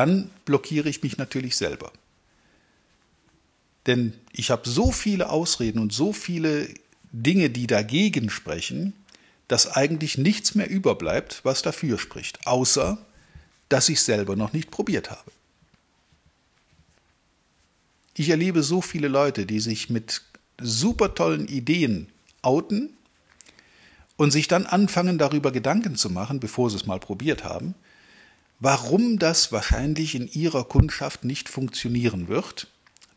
dann 0.00 0.30
blockiere 0.46 0.88
ich 0.88 1.02
mich 1.02 1.18
natürlich 1.18 1.56
selber. 1.56 1.92
Denn 3.86 4.14
ich 4.32 4.50
habe 4.50 4.66
so 4.66 4.92
viele 4.92 5.28
Ausreden 5.28 5.78
und 5.78 5.92
so 5.92 6.14
viele 6.14 6.72
Dinge, 7.12 7.50
die 7.50 7.66
dagegen 7.66 8.30
sprechen, 8.30 8.94
dass 9.46 9.70
eigentlich 9.70 10.16
nichts 10.16 10.54
mehr 10.54 10.70
überbleibt, 10.70 11.40
was 11.42 11.60
dafür 11.60 11.98
spricht, 11.98 12.46
außer 12.46 12.96
dass 13.68 13.90
ich 13.90 14.00
selber 14.00 14.36
noch 14.36 14.54
nicht 14.54 14.70
probiert 14.70 15.10
habe. 15.10 15.30
Ich 18.14 18.30
erlebe 18.30 18.62
so 18.62 18.80
viele 18.80 19.08
Leute, 19.08 19.44
die 19.44 19.60
sich 19.60 19.90
mit 19.90 20.22
super 20.58 21.14
tollen 21.14 21.46
Ideen 21.46 22.08
outen 22.40 22.88
und 24.16 24.30
sich 24.30 24.48
dann 24.48 24.64
anfangen 24.64 25.18
darüber 25.18 25.52
Gedanken 25.52 25.94
zu 25.94 26.08
machen, 26.08 26.40
bevor 26.40 26.70
sie 26.70 26.76
es 26.76 26.86
mal 26.86 27.00
probiert 27.00 27.44
haben, 27.44 27.74
warum 28.60 29.18
das 29.18 29.50
wahrscheinlich 29.50 30.14
in 30.14 30.30
ihrer 30.30 30.64
Kundschaft 30.64 31.24
nicht 31.24 31.48
funktionieren 31.48 32.28
wird, 32.28 32.68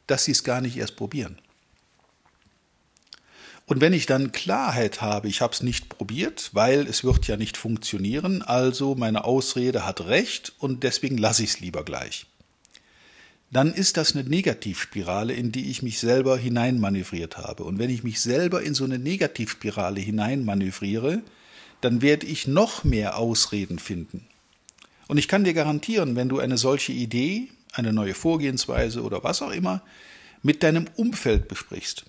dass 0.08 0.26
sie 0.26 0.32
es 0.32 0.44
gar 0.44 0.62
nicht 0.62 0.78
erst 0.78 0.96
probieren. 0.96 1.38
Und 3.66 3.80
wenn 3.80 3.94
ich 3.94 4.06
dann 4.06 4.34
Klarheit 4.34 5.02
habe, 5.02 5.30
ich 5.30 5.42
habe 5.42 5.54
es 5.54 5.64
nicht 5.64 5.88
probiert, 5.88 6.50
weil 6.54 6.86
es 6.86 7.04
wird 7.04 7.28
ja 7.28 7.38
nicht 7.38 7.56
funktionieren, 7.56 8.42
also 8.42 8.96
meine 8.96 9.24
Ausrede 9.24 9.86
hat 9.86 10.02
recht 10.02 10.54
und 10.60 10.84
deswegen 10.84 11.18
lasse 11.18 11.44
ich 11.44 11.52
es 11.52 11.60
lieber 11.60 11.86
gleich. 11.86 12.26
Dann 13.52 13.74
ist 13.74 13.98
das 13.98 14.16
eine 14.16 14.28
Negativspirale, 14.28 15.34
in 15.34 15.52
die 15.52 15.70
ich 15.70 15.84
mich 15.84 16.00
selber 16.00 16.38
hineinmanövriert 16.38 17.38
habe. 17.38 17.64
Und 17.64 17.78
wenn 17.78 17.92
ich 17.92 18.04
mich 18.04 18.20
selber 18.20 18.64
in 18.64 18.74
so 18.74 18.84
eine 18.84 18.98
Negativspirale 18.98 20.02
hineinmanövriere, 20.02 21.22
dann 21.80 22.02
werde 22.02 22.26
ich 22.26 22.48
noch 22.48 22.84
mehr 22.84 23.18
Ausreden 23.18 23.78
finden. 23.78 24.26
Und 25.14 25.20
ich 25.20 25.28
kann 25.28 25.44
dir 25.44 25.54
garantieren, 25.54 26.16
wenn 26.16 26.28
du 26.28 26.40
eine 26.40 26.58
solche 26.58 26.92
Idee, 26.92 27.50
eine 27.72 27.94
neue 27.94 28.16
Vorgehensweise 28.16 29.04
oder 29.04 29.24
was 29.24 29.44
auch 29.44 29.52
immer 29.52 29.84
mit 30.42 30.64
deinem 30.64 30.86
Umfeld 30.96 31.48
besprichst, 31.48 32.06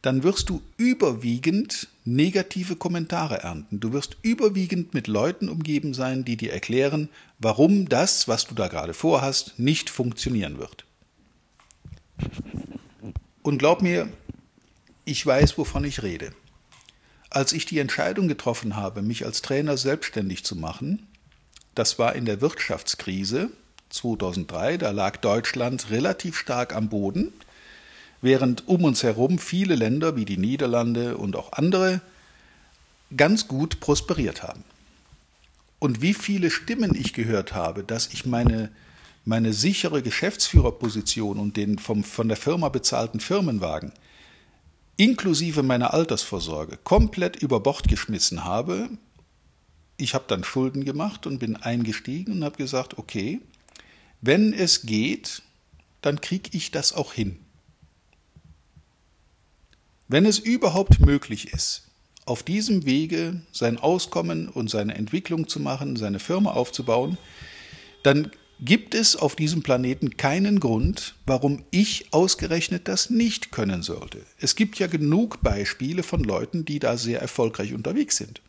dann 0.00 0.22
wirst 0.22 0.48
du 0.48 0.62
überwiegend 0.78 1.88
negative 2.06 2.76
Kommentare 2.76 3.40
ernten. 3.40 3.78
Du 3.78 3.92
wirst 3.92 4.16
überwiegend 4.22 4.94
mit 4.94 5.06
Leuten 5.06 5.50
umgeben 5.50 5.92
sein, 5.92 6.24
die 6.24 6.38
dir 6.38 6.50
erklären, 6.50 7.10
warum 7.40 7.90
das, 7.90 8.26
was 8.26 8.46
du 8.46 8.54
da 8.54 8.68
gerade 8.68 8.94
vorhast, 8.94 9.58
nicht 9.58 9.90
funktionieren 9.90 10.56
wird. 10.56 10.86
Und 13.42 13.58
glaub 13.58 13.82
mir, 13.82 14.08
ich 15.04 15.26
weiß, 15.26 15.58
wovon 15.58 15.84
ich 15.84 16.02
rede. 16.02 16.32
Als 17.28 17.52
ich 17.52 17.66
die 17.66 17.80
Entscheidung 17.80 18.28
getroffen 18.28 18.76
habe, 18.76 19.02
mich 19.02 19.26
als 19.26 19.42
Trainer 19.42 19.76
selbstständig 19.76 20.42
zu 20.42 20.56
machen, 20.56 21.06
das 21.74 21.98
war 21.98 22.14
in 22.14 22.24
der 22.24 22.40
Wirtschaftskrise 22.40 23.50
2003, 23.90 24.78
da 24.78 24.90
lag 24.90 25.16
Deutschland 25.18 25.90
relativ 25.90 26.36
stark 26.36 26.74
am 26.74 26.88
Boden, 26.88 27.32
während 28.20 28.66
um 28.68 28.84
uns 28.84 29.02
herum 29.02 29.38
viele 29.38 29.74
Länder 29.74 30.16
wie 30.16 30.24
die 30.24 30.36
Niederlande 30.36 31.16
und 31.16 31.36
auch 31.36 31.52
andere 31.52 32.00
ganz 33.16 33.46
gut 33.48 33.80
prosperiert 33.80 34.42
haben. 34.42 34.64
Und 35.78 36.00
wie 36.00 36.14
viele 36.14 36.50
Stimmen 36.50 36.94
ich 36.94 37.12
gehört 37.12 37.54
habe, 37.54 37.84
dass 37.84 38.12
ich 38.12 38.24
meine, 38.24 38.70
meine 39.24 39.52
sichere 39.52 40.02
Geschäftsführerposition 40.02 41.38
und 41.38 41.56
den 41.56 41.78
vom, 41.78 42.02
von 42.02 42.28
der 42.28 42.36
Firma 42.36 42.70
bezahlten 42.70 43.20
Firmenwagen 43.20 43.92
inklusive 44.96 45.62
meiner 45.62 45.92
Altersvorsorge 45.92 46.78
komplett 46.82 47.36
über 47.36 47.60
Bord 47.60 47.88
geschmissen 47.88 48.44
habe, 48.44 48.88
ich 49.96 50.14
habe 50.14 50.24
dann 50.28 50.44
Schulden 50.44 50.84
gemacht 50.84 51.26
und 51.26 51.38
bin 51.38 51.56
eingestiegen 51.56 52.32
und 52.32 52.44
habe 52.44 52.56
gesagt, 52.56 52.98
okay, 52.98 53.40
wenn 54.20 54.52
es 54.52 54.82
geht, 54.82 55.42
dann 56.02 56.20
kriege 56.20 56.50
ich 56.52 56.70
das 56.70 56.92
auch 56.92 57.12
hin. 57.12 57.38
Wenn 60.08 60.26
es 60.26 60.38
überhaupt 60.38 61.00
möglich 61.00 61.52
ist, 61.52 61.88
auf 62.26 62.42
diesem 62.42 62.84
Wege 62.84 63.42
sein 63.52 63.78
Auskommen 63.78 64.48
und 64.48 64.70
seine 64.70 64.94
Entwicklung 64.94 65.48
zu 65.48 65.60
machen, 65.60 65.96
seine 65.96 66.18
Firma 66.18 66.52
aufzubauen, 66.52 67.18
dann 68.02 68.30
gibt 68.60 68.94
es 68.94 69.16
auf 69.16 69.36
diesem 69.36 69.62
Planeten 69.62 70.16
keinen 70.16 70.60
Grund, 70.60 71.16
warum 71.26 71.64
ich 71.70 72.12
ausgerechnet 72.12 72.88
das 72.88 73.10
nicht 73.10 73.50
können 73.50 73.82
sollte. 73.82 74.20
Es 74.38 74.56
gibt 74.56 74.78
ja 74.78 74.86
genug 74.86 75.42
Beispiele 75.42 76.02
von 76.02 76.22
Leuten, 76.22 76.64
die 76.64 76.78
da 76.78 76.96
sehr 76.96 77.20
erfolgreich 77.20 77.74
unterwegs 77.74 78.16
sind. 78.16 78.40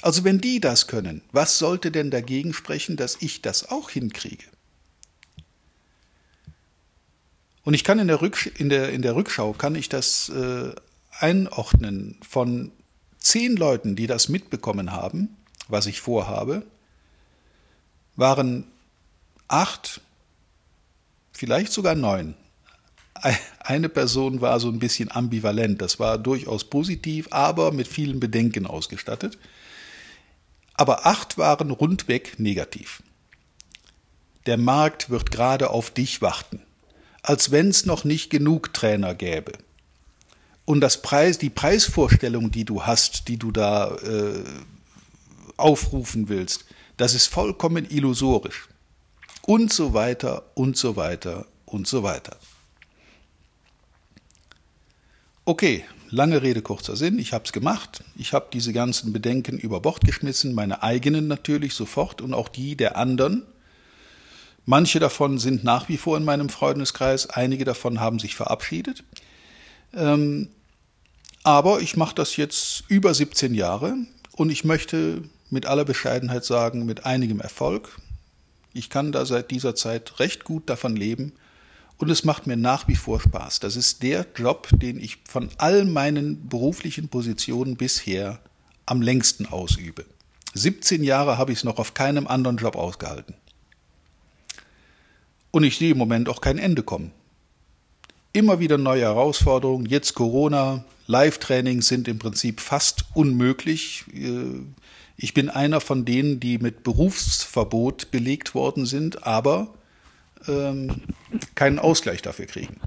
Also 0.00 0.24
wenn 0.24 0.40
die 0.40 0.60
das 0.60 0.86
können, 0.86 1.22
was 1.32 1.58
sollte 1.58 1.90
denn 1.90 2.10
dagegen 2.10 2.52
sprechen, 2.52 2.96
dass 2.96 3.16
ich 3.20 3.42
das 3.42 3.70
auch 3.70 3.90
hinkriege? 3.90 4.44
Und 7.64 7.74
ich 7.74 7.84
kann 7.84 7.98
in 7.98 8.08
der, 8.08 8.22
Rücksch 8.22 8.46
in 8.46 8.68
der, 8.68 8.90
in 8.90 9.02
der 9.02 9.14
Rückschau, 9.14 9.52
kann 9.52 9.74
ich 9.74 9.88
das 9.88 10.30
äh, 10.30 10.72
einordnen 11.18 12.16
von 12.26 12.72
zehn 13.18 13.56
Leuten, 13.56 13.96
die 13.96 14.06
das 14.06 14.28
mitbekommen 14.28 14.92
haben, 14.92 15.36
was 15.66 15.86
ich 15.86 16.00
vorhabe, 16.00 16.64
waren 18.16 18.64
acht, 19.48 20.00
vielleicht 21.32 21.72
sogar 21.72 21.94
neun. 21.94 22.34
Eine 23.60 23.88
Person 23.88 24.40
war 24.40 24.60
so 24.60 24.68
ein 24.68 24.78
bisschen 24.78 25.10
ambivalent, 25.10 25.82
das 25.82 25.98
war 25.98 26.18
durchaus 26.18 26.64
positiv, 26.64 27.28
aber 27.32 27.72
mit 27.72 27.88
vielen 27.88 28.20
Bedenken 28.20 28.66
ausgestattet 28.66 29.38
aber 30.78 31.06
acht 31.06 31.36
waren 31.38 31.70
rundweg 31.70 32.38
negativ. 32.38 33.02
Der 34.46 34.56
Markt 34.56 35.10
wird 35.10 35.30
gerade 35.30 35.70
auf 35.70 35.90
dich 35.90 36.22
warten, 36.22 36.62
als 37.22 37.50
wenn 37.50 37.68
es 37.68 37.84
noch 37.84 38.04
nicht 38.04 38.30
genug 38.30 38.72
Trainer 38.72 39.14
gäbe. 39.14 39.52
Und 40.64 40.80
das 40.80 41.02
Preis, 41.02 41.36
die 41.36 41.50
Preisvorstellung, 41.50 42.52
die 42.52 42.64
du 42.64 42.84
hast, 42.84 43.26
die 43.28 43.38
du 43.38 43.50
da 43.50 43.96
äh, 43.96 44.44
aufrufen 45.56 46.28
willst, 46.28 46.64
das 46.96 47.12
ist 47.14 47.26
vollkommen 47.26 47.90
illusorisch. 47.90 48.68
Und 49.42 49.72
so 49.72 49.94
weiter 49.94 50.44
und 50.54 50.76
so 50.76 50.94
weiter 50.94 51.46
und 51.64 51.88
so 51.88 52.02
weiter. 52.04 52.36
Okay, 55.44 55.84
lange 56.10 56.42
Rede, 56.42 56.62
kurzer 56.62 56.96
Sinn, 56.96 57.18
ich 57.18 57.32
habe 57.32 57.44
es 57.44 57.52
gemacht. 57.52 58.02
Ich 58.16 58.32
habe 58.32 58.48
diese 58.52 58.72
ganzen 58.72 59.12
Bedenken 59.12 59.58
über 59.58 59.80
Bord 59.80 60.02
geschmissen, 60.04 60.54
meine 60.54 60.82
eigenen 60.82 61.28
natürlich 61.28 61.74
sofort 61.74 62.20
und 62.20 62.34
auch 62.34 62.48
die 62.48 62.76
der 62.76 62.96
anderen. 62.96 63.44
Manche 64.66 65.00
davon 65.00 65.38
sind 65.38 65.64
nach 65.64 65.88
wie 65.88 65.96
vor 65.96 66.16
in 66.16 66.24
meinem 66.24 66.48
Freundeskreis, 66.48 67.30
einige 67.30 67.64
davon 67.64 68.00
haben 68.00 68.18
sich 68.18 68.34
verabschiedet. 68.34 69.04
Ähm, 69.94 70.48
aber 71.42 71.80
ich 71.80 71.96
mache 71.96 72.14
das 72.14 72.36
jetzt 72.36 72.84
über 72.88 73.14
17 73.14 73.54
Jahre 73.54 73.94
und 74.32 74.50
ich 74.50 74.64
möchte 74.64 75.22
mit 75.50 75.64
aller 75.64 75.84
Bescheidenheit 75.84 76.44
sagen, 76.44 76.84
mit 76.84 77.06
einigem 77.06 77.40
Erfolg. 77.40 77.98
Ich 78.74 78.90
kann 78.90 79.12
da 79.12 79.24
seit 79.24 79.50
dieser 79.50 79.74
Zeit 79.74 80.18
recht 80.18 80.44
gut 80.44 80.68
davon 80.68 80.94
leben 80.94 81.32
und 81.98 82.10
es 82.10 82.24
macht 82.24 82.46
mir 82.46 82.56
nach 82.56 82.88
wie 82.88 82.94
vor 82.94 83.20
Spaß. 83.20 83.60
Das 83.60 83.76
ist 83.76 84.02
der 84.02 84.26
Job, 84.36 84.68
den 84.72 84.98
ich 85.00 85.18
von 85.28 85.50
all 85.58 85.84
meinen 85.84 86.48
beruflichen 86.48 87.08
Positionen 87.08 87.76
bisher 87.76 88.38
am 88.86 89.02
längsten 89.02 89.46
ausübe. 89.46 90.06
17 90.54 91.02
Jahre 91.02 91.38
habe 91.38 91.52
ich 91.52 91.58
es 91.58 91.64
noch 91.64 91.78
auf 91.78 91.94
keinem 91.94 92.26
anderen 92.26 92.56
Job 92.56 92.76
ausgehalten. 92.76 93.34
Und 95.50 95.64
ich 95.64 95.76
sehe 95.76 95.92
im 95.92 95.98
Moment 95.98 96.28
auch 96.28 96.40
kein 96.40 96.58
Ende 96.58 96.82
kommen. 96.82 97.10
Immer 98.32 98.60
wieder 98.60 98.78
neue 98.78 99.02
Herausforderungen. 99.02 99.86
Jetzt 99.86 100.14
Corona, 100.14 100.84
Live-Trainings 101.06 101.88
sind 101.88 102.06
im 102.06 102.18
Prinzip 102.18 102.60
fast 102.60 103.06
unmöglich. 103.14 104.04
Äh, 104.14 104.60
ich 105.16 105.34
bin 105.34 105.48
einer 105.50 105.80
von 105.80 106.04
denen, 106.04 106.38
die 106.38 106.58
mit 106.58 106.84
Berufsverbot 106.84 108.12
belegt 108.12 108.54
worden 108.54 108.86
sind, 108.86 109.26
aber 109.26 109.74
ähm, 110.46 111.02
keinen 111.54 111.78
Ausgleich 111.78 112.22
dafür 112.22 112.46
kriegen. 112.46 112.80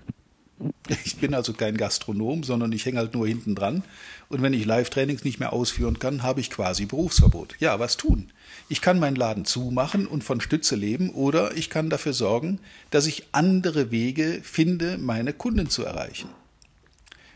Ich 1.06 1.18
bin 1.18 1.34
also 1.34 1.54
kein 1.54 1.78
Gastronom, 1.78 2.44
sondern 2.44 2.72
ich 2.72 2.86
hänge 2.86 3.00
halt 3.00 3.14
nur 3.14 3.28
hinten 3.28 3.56
dran. 3.56 3.84
Und 4.30 4.42
wenn 4.42 4.54
ich 4.54 4.66
Live-Trainings 4.66 5.24
nicht 5.24 5.40
mehr 5.40 5.54
ausführen 5.54 6.00
kann, 6.00 6.24
habe 6.24 6.40
ich 6.40 6.50
quasi 6.50 6.86
Berufsverbot. 6.86 7.56
Ja, 7.60 7.80
was 7.80 7.98
tun? 7.98 8.32
Ich 8.70 8.82
kann 8.82 9.00
meinen 9.00 9.16
Laden 9.16 9.46
zumachen 9.46 10.06
und 10.06 10.24
von 10.24 10.42
Stütze 10.42 10.76
leben 10.76 11.10
oder 11.10 11.56
ich 11.56 11.70
kann 11.70 11.90
dafür 11.90 12.14
sorgen, 12.14 12.60
dass 12.90 13.08
ich 13.08 13.26
andere 13.32 13.92
Wege 13.92 14.42
finde, 14.44 14.98
meine 14.98 15.34
Kunden 15.34 15.70
zu 15.70 15.84
erreichen. 15.84 16.30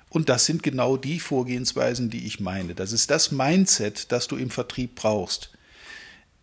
Und 0.10 0.30
das 0.30 0.46
sind 0.46 0.64
genau 0.64 0.96
die 0.96 1.20
Vorgehensweisen, 1.20 2.10
die 2.10 2.26
ich 2.26 2.40
meine. 2.40 2.74
Das 2.74 2.92
ist 2.94 3.10
das 3.10 3.32
Mindset, 3.32 4.12
das 4.12 4.28
du 4.28 4.38
im 4.38 4.50
Vertrieb 4.50 4.96
brauchst. 4.96 5.52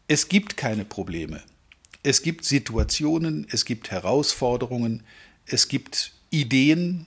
Es 0.08 0.28
gibt 0.28 0.56
keine 0.56 0.84
Probleme. 0.84 1.42
Es 2.02 2.22
gibt 2.22 2.44
Situationen, 2.44 3.46
es 3.50 3.64
gibt 3.64 3.90
Herausforderungen, 3.90 5.04
es 5.46 5.68
gibt 5.68 6.12
Ideen, 6.30 7.06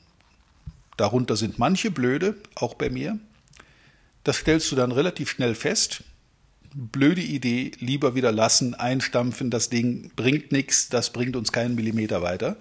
darunter 0.97 1.35
sind 1.35 1.59
manche 1.59 1.91
blöde, 1.91 2.35
auch 2.55 2.75
bei 2.75 2.89
mir. 2.89 3.19
Das 4.23 4.37
stellst 4.37 4.71
du 4.71 4.75
dann 4.75 4.91
relativ 4.91 5.29
schnell 5.29 5.53
fest. 5.53 6.03
Blöde 6.73 7.21
Idee, 7.21 7.71
lieber 7.79 8.15
wieder 8.15 8.31
lassen, 8.31 8.73
einstampfen, 8.73 9.49
das 9.49 9.69
Ding 9.69 10.11
bringt 10.15 10.51
nichts, 10.51 10.89
das 10.89 11.11
bringt 11.11 11.35
uns 11.35 11.51
keinen 11.51 11.75
Millimeter 11.75 12.21
weiter. 12.21 12.57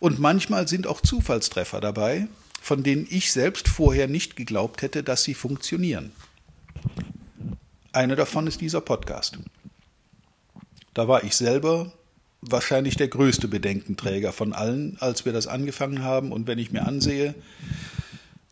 Und 0.00 0.18
manchmal 0.18 0.68
sind 0.68 0.86
auch 0.86 1.00
Zufallstreffer 1.00 1.80
dabei, 1.80 2.28
von 2.60 2.82
denen 2.82 3.06
ich 3.10 3.32
selbst 3.32 3.68
vorher 3.68 4.08
nicht 4.08 4.36
geglaubt 4.36 4.82
hätte, 4.82 5.02
dass 5.02 5.24
sie 5.24 5.34
funktionieren. 5.34 6.12
Eine 7.92 8.16
davon 8.16 8.46
ist 8.46 8.60
dieser 8.60 8.80
Podcast. 8.80 9.38
Da 10.94 11.08
war 11.08 11.24
ich 11.24 11.34
selber 11.36 11.92
wahrscheinlich 12.42 12.96
der 12.96 13.08
größte 13.08 13.48
Bedenkenträger 13.48 14.32
von 14.32 14.52
allen, 14.52 14.96
als 15.00 15.24
wir 15.24 15.32
das 15.32 15.46
angefangen 15.46 16.02
haben. 16.02 16.32
Und 16.32 16.46
wenn 16.46 16.58
ich 16.58 16.72
mir 16.72 16.86
ansehe, 16.86 17.34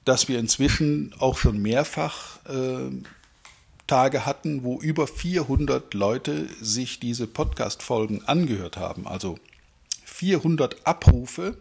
dass 0.04 0.28
wir 0.28 0.38
inzwischen 0.38 1.14
auch 1.18 1.36
schon 1.36 1.60
mehrfach 1.60 2.38
äh, 2.46 2.90
Tage 3.86 4.24
hatten, 4.24 4.62
wo 4.62 4.80
über 4.80 5.06
400 5.06 5.92
Leute 5.94 6.46
sich 6.60 7.00
diese 7.00 7.26
Podcast-Folgen 7.26 8.24
angehört 8.24 8.76
haben, 8.76 9.06
also 9.06 9.38
400 10.04 10.86
Abrufe 10.86 11.56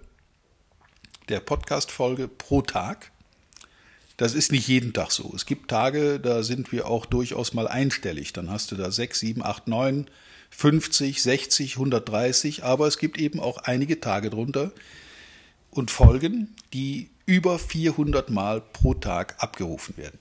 der 1.27 1.39
Podcast-Folge 1.39 2.27
pro 2.27 2.61
Tag. 2.61 3.11
Das 4.19 4.33
ist 4.33 4.51
nicht 4.51 4.67
jeden 4.67 4.91
Tag 4.91 5.11
so. 5.11 5.31
Es 5.33 5.45
gibt 5.45 5.71
Tage, 5.71 6.19
da 6.19 6.43
sind 6.43 6.73
wir 6.73 6.87
auch 6.87 7.05
durchaus 7.05 7.53
mal 7.53 7.69
einstellig. 7.69 8.33
Dann 8.33 8.49
hast 8.49 8.69
du 8.69 8.75
da 8.75 8.91
6, 8.91 9.17
7, 9.17 9.45
8, 9.45 9.69
9 9.69 10.09
50, 10.49 11.21
60, 11.21 11.75
130, 11.75 12.65
aber 12.65 12.87
es 12.87 12.97
gibt 12.97 13.17
eben 13.17 13.39
auch 13.39 13.59
einige 13.59 14.01
Tage 14.01 14.29
drunter 14.29 14.73
und 15.71 15.89
Folgen, 15.89 16.53
die 16.73 17.09
über 17.27 17.59
400 17.59 18.29
Mal 18.29 18.59
pro 18.59 18.93
Tag 18.93 19.35
abgerufen 19.37 19.95
werden. 19.95 20.19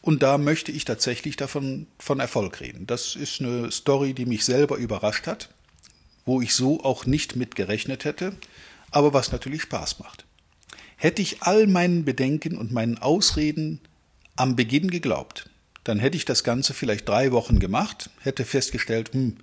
Und 0.00 0.22
da 0.22 0.38
möchte 0.38 0.72
ich 0.72 0.86
tatsächlich 0.86 1.36
davon 1.36 1.88
von 1.98 2.18
Erfolg 2.18 2.62
reden. 2.62 2.86
Das 2.86 3.14
ist 3.14 3.42
eine 3.42 3.70
Story, 3.72 4.14
die 4.14 4.24
mich 4.24 4.42
selber 4.46 4.78
überrascht 4.78 5.26
hat, 5.26 5.50
wo 6.24 6.40
ich 6.40 6.54
so 6.54 6.82
auch 6.82 7.04
nicht 7.04 7.36
mit 7.36 7.56
gerechnet 7.56 8.06
hätte, 8.06 8.34
aber 8.90 9.12
was 9.12 9.32
natürlich 9.32 9.60
Spaß 9.60 9.98
macht. 9.98 10.25
Hätte 10.96 11.22
ich 11.22 11.42
all 11.42 11.66
meinen 11.66 12.04
Bedenken 12.04 12.56
und 12.56 12.72
meinen 12.72 12.98
Ausreden 12.98 13.80
am 14.34 14.56
Beginn 14.56 14.90
geglaubt, 14.90 15.48
dann 15.84 15.98
hätte 15.98 16.16
ich 16.16 16.24
das 16.24 16.42
Ganze 16.42 16.74
vielleicht 16.74 17.08
drei 17.08 17.32
Wochen 17.32 17.58
gemacht, 17.58 18.10
hätte 18.20 18.44
festgestellt, 18.44 19.12
hm, 19.12 19.36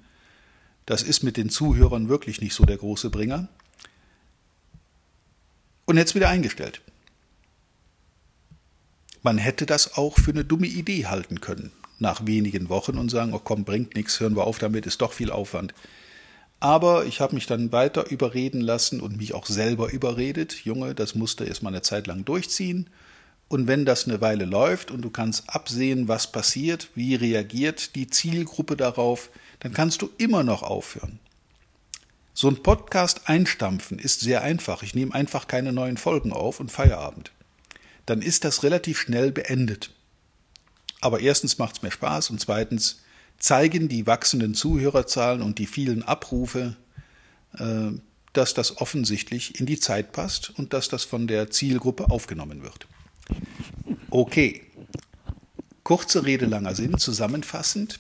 das 0.86 1.04
ist 1.04 1.24
mit 1.24 1.38
den 1.38 1.50
Zuhörern 1.50 2.10
wirklich 2.10 2.42
nicht 2.42 2.54
so 2.54 2.66
der 2.66 2.78
große 2.78 3.10
Bringer 3.10 3.48
und 5.86 5.98
hätte 5.98 6.10
es 6.10 6.16
wieder 6.16 6.30
eingestellt. 6.30 6.82
Man 9.22 9.38
hätte 9.38 9.66
das 9.66 9.94
auch 9.98 10.20
für 10.20 10.32
eine 10.32 10.44
dumme 10.44 10.68
Idee 10.68 11.06
halten 11.06 11.40
können, 11.40 11.72
nach 12.00 12.26
wenigen 12.26 12.68
Wochen 12.68 12.98
und 12.98 13.10
sagen, 13.10 13.34
oh 13.34 13.40
komm, 13.40 13.64
bringt 13.64 13.96
nichts, 13.96 14.20
hören 14.20 14.36
wir 14.36 14.46
auf 14.46 14.60
damit, 14.60 14.86
ist 14.86 15.02
doch 15.02 15.14
viel 15.14 15.32
Aufwand. 15.32 15.74
Aber 16.64 17.06
ich 17.06 17.20
habe 17.20 17.36
mich 17.36 17.46
dann 17.46 17.74
weiter 17.74 18.10
überreden 18.10 18.62
lassen 18.62 19.02
und 19.02 19.18
mich 19.18 19.34
auch 19.34 19.48
selber 19.48 19.92
überredet. 19.92 20.64
Junge, 20.64 20.96
das 20.96 21.14
musste 21.14 21.44
erst 21.44 21.62
mal 21.62 21.72
eine 21.72 21.82
Zeit 21.82 22.08
lang 22.08 22.24
durchziehen. 22.24 22.90
Und 23.50 23.68
wenn 23.68 23.84
das 23.84 24.08
eine 24.08 24.22
Weile 24.22 24.46
läuft 24.46 24.90
und 24.90 25.02
du 25.02 25.10
kannst 25.10 25.50
absehen, 25.50 26.08
was 26.08 26.32
passiert, 26.32 26.88
wie 26.96 27.16
reagiert 27.16 27.96
die 27.96 28.08
Zielgruppe 28.08 28.78
darauf, 28.78 29.30
dann 29.60 29.74
kannst 29.74 30.02
du 30.04 30.10
immer 30.18 30.44
noch 30.44 30.64
aufhören. 30.64 31.20
So 32.34 32.48
ein 32.48 32.64
Podcast 32.64 33.28
einstampfen 33.28 34.00
ist 34.00 34.22
sehr 34.22 34.42
einfach. 34.42 34.84
Ich 34.84 34.96
nehme 34.96 35.14
einfach 35.14 35.48
keine 35.48 35.74
neuen 35.74 35.98
Folgen 35.98 36.32
auf 36.32 36.62
und 36.62 36.72
Feierabend. 36.72 37.34
Dann 38.06 38.22
ist 38.22 38.46
das 38.46 38.64
relativ 38.64 39.02
schnell 39.02 39.34
beendet. 39.34 39.90
Aber 41.02 41.20
erstens 41.20 41.58
macht 41.58 41.76
es 41.76 41.82
mir 41.82 41.92
Spaß 41.92 42.30
und 42.30 42.40
zweitens 42.40 43.03
zeigen 43.38 43.90
die 43.90 44.08
wachsenden 44.08 44.56
Zuhörerzahlen 44.56 45.42
und 45.42 45.60
die 45.60 45.68
vielen 45.68 46.04
Abrufe, 46.04 46.76
äh, 47.58 47.92
dass 48.34 48.54
das 48.54 48.78
offensichtlich 48.78 49.60
in 49.60 49.66
die 49.66 49.80
Zeit 49.80 50.12
passt 50.12 50.52
und 50.58 50.74
dass 50.74 50.90
das 50.90 51.04
von 51.04 51.28
der 51.28 51.52
Zielgruppe 51.52 52.10
aufgenommen 52.10 52.64
wird. 52.64 52.88
Okay. 54.10 54.64
Kurze 55.84 56.26
Rede, 56.26 56.46
langer 56.46 56.76
Sinn, 56.76 56.98
zusammenfassend. 56.98 58.00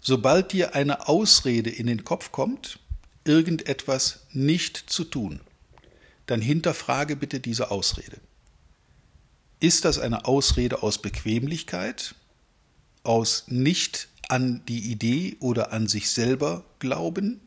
Sobald 0.00 0.52
dir 0.52 0.74
eine 0.74 1.08
Ausrede 1.08 1.68
in 1.68 1.86
den 1.86 2.04
Kopf 2.04 2.32
kommt, 2.32 2.78
irgendetwas 3.24 4.20
nicht 4.32 4.76
zu 4.76 5.04
tun, 5.04 5.40
dann 6.26 6.40
hinterfrage 6.40 7.16
bitte 7.16 7.40
diese 7.40 7.70
Ausrede. 7.70 8.18
Ist 9.58 9.84
das 9.84 9.98
eine 9.98 10.24
Ausrede 10.24 10.82
aus 10.82 11.02
Bequemlichkeit, 11.02 12.14
aus 13.02 13.44
nicht 13.48 14.08
an 14.28 14.62
die 14.68 14.90
Idee 14.90 15.36
oder 15.40 15.72
an 15.72 15.88
sich 15.88 16.10
selber 16.10 16.64
glauben, 16.78 17.40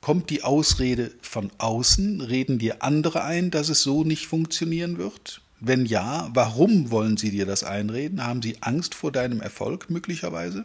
Kommt 0.00 0.30
die 0.30 0.42
Ausrede 0.42 1.10
von 1.20 1.50
außen? 1.58 2.20
Reden 2.20 2.58
dir 2.58 2.82
andere 2.82 3.24
ein, 3.24 3.50
dass 3.50 3.68
es 3.68 3.82
so 3.82 4.04
nicht 4.04 4.26
funktionieren 4.26 4.96
wird? 4.96 5.42
Wenn 5.60 5.86
ja, 5.86 6.30
warum 6.32 6.90
wollen 6.90 7.16
sie 7.16 7.30
dir 7.30 7.46
das 7.46 7.64
einreden? 7.64 8.24
Haben 8.24 8.40
sie 8.40 8.56
Angst 8.62 8.94
vor 8.94 9.10
deinem 9.10 9.40
Erfolg 9.40 9.90
möglicherweise? 9.90 10.64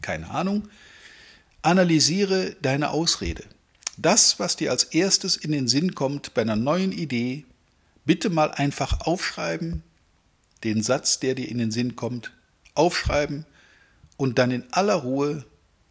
Keine 0.00 0.30
Ahnung. 0.30 0.68
Analysiere 1.62 2.56
deine 2.62 2.90
Ausrede. 2.90 3.44
Das, 3.98 4.40
was 4.40 4.56
dir 4.56 4.70
als 4.70 4.84
erstes 4.84 5.36
in 5.36 5.52
den 5.52 5.68
Sinn 5.68 5.94
kommt 5.94 6.32
bei 6.32 6.42
einer 6.42 6.56
neuen 6.56 6.90
Idee, 6.90 7.44
bitte 8.06 8.30
mal 8.30 8.50
einfach 8.50 9.02
aufschreiben, 9.02 9.82
den 10.64 10.82
Satz, 10.82 11.20
der 11.20 11.34
dir 11.34 11.48
in 11.48 11.58
den 11.58 11.70
Sinn 11.70 11.96
kommt, 11.96 12.32
aufschreiben 12.80 13.44
und 14.16 14.38
dann 14.38 14.50
in 14.50 14.64
aller 14.72 14.94
Ruhe 14.94 15.44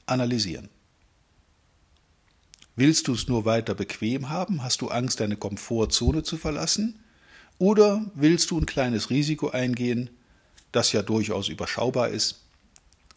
analysieren. 0.06 0.70
Willst 2.76 3.08
du 3.08 3.14
es 3.14 3.28
nur 3.28 3.46
weiter 3.46 3.76
bequem 3.76 4.30
haben? 4.30 4.64
Hast 4.64 4.82
du 4.82 4.88
Angst, 4.88 5.20
deine 5.20 5.36
Komfortzone 5.36 6.24
zu 6.24 6.38
verlassen? 6.38 7.00
Oder 7.58 8.06
willst 8.16 8.52
du 8.52 8.60
ein 8.60 8.66
kleines 8.66 9.10
Risiko 9.10 9.50
eingehen, 9.50 10.10
das 10.72 10.92
ja 10.92 11.02
durchaus 11.02 11.50
überschaubar 11.50 12.10
ist, 12.10 12.42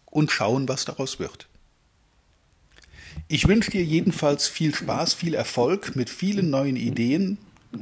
und 0.06 0.30
schauen, 0.30 0.68
was 0.68 0.84
daraus 0.84 1.18
wird? 1.18 1.48
Ich 3.28 3.48
wünsche 3.48 3.70
dir 3.70 3.84
jedenfalls 3.84 4.48
viel 4.48 4.74
Spaß, 4.74 5.14
viel 5.14 5.34
Erfolg 5.34 5.96
mit 5.96 6.10
vielen 6.10 6.50
neuen 6.50 6.76
Ideen 6.76 7.38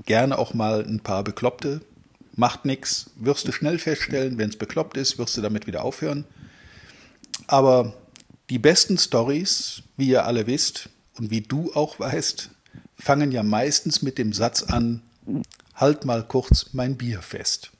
gerne 0.06 0.38
auch 0.38 0.54
mal 0.54 0.84
ein 0.84 1.00
paar 1.00 1.24
Bekloppte. 1.24 1.80
Macht 2.40 2.64
nichts, 2.64 3.10
wirst 3.16 3.46
du 3.46 3.52
schnell 3.52 3.78
feststellen, 3.78 4.38
wenn 4.38 4.48
es 4.48 4.56
bekloppt 4.56 4.96
ist, 4.96 5.18
wirst 5.18 5.36
du 5.36 5.42
damit 5.42 5.66
wieder 5.66 5.84
aufhören. 5.84 6.24
Aber 7.48 7.92
die 8.48 8.58
besten 8.58 8.96
Stories, 8.96 9.82
wie 9.98 10.08
ihr 10.08 10.24
alle 10.24 10.46
wisst 10.46 10.88
und 11.18 11.30
wie 11.30 11.42
du 11.42 11.70
auch 11.74 12.00
weißt, 12.00 12.48
fangen 12.98 13.30
ja 13.30 13.42
meistens 13.42 14.00
mit 14.00 14.16
dem 14.16 14.32
Satz 14.32 14.62
an, 14.62 15.02
halt 15.74 16.06
mal 16.06 16.26
kurz 16.26 16.70
mein 16.72 16.96
Bier 16.96 17.20
fest. 17.20 17.72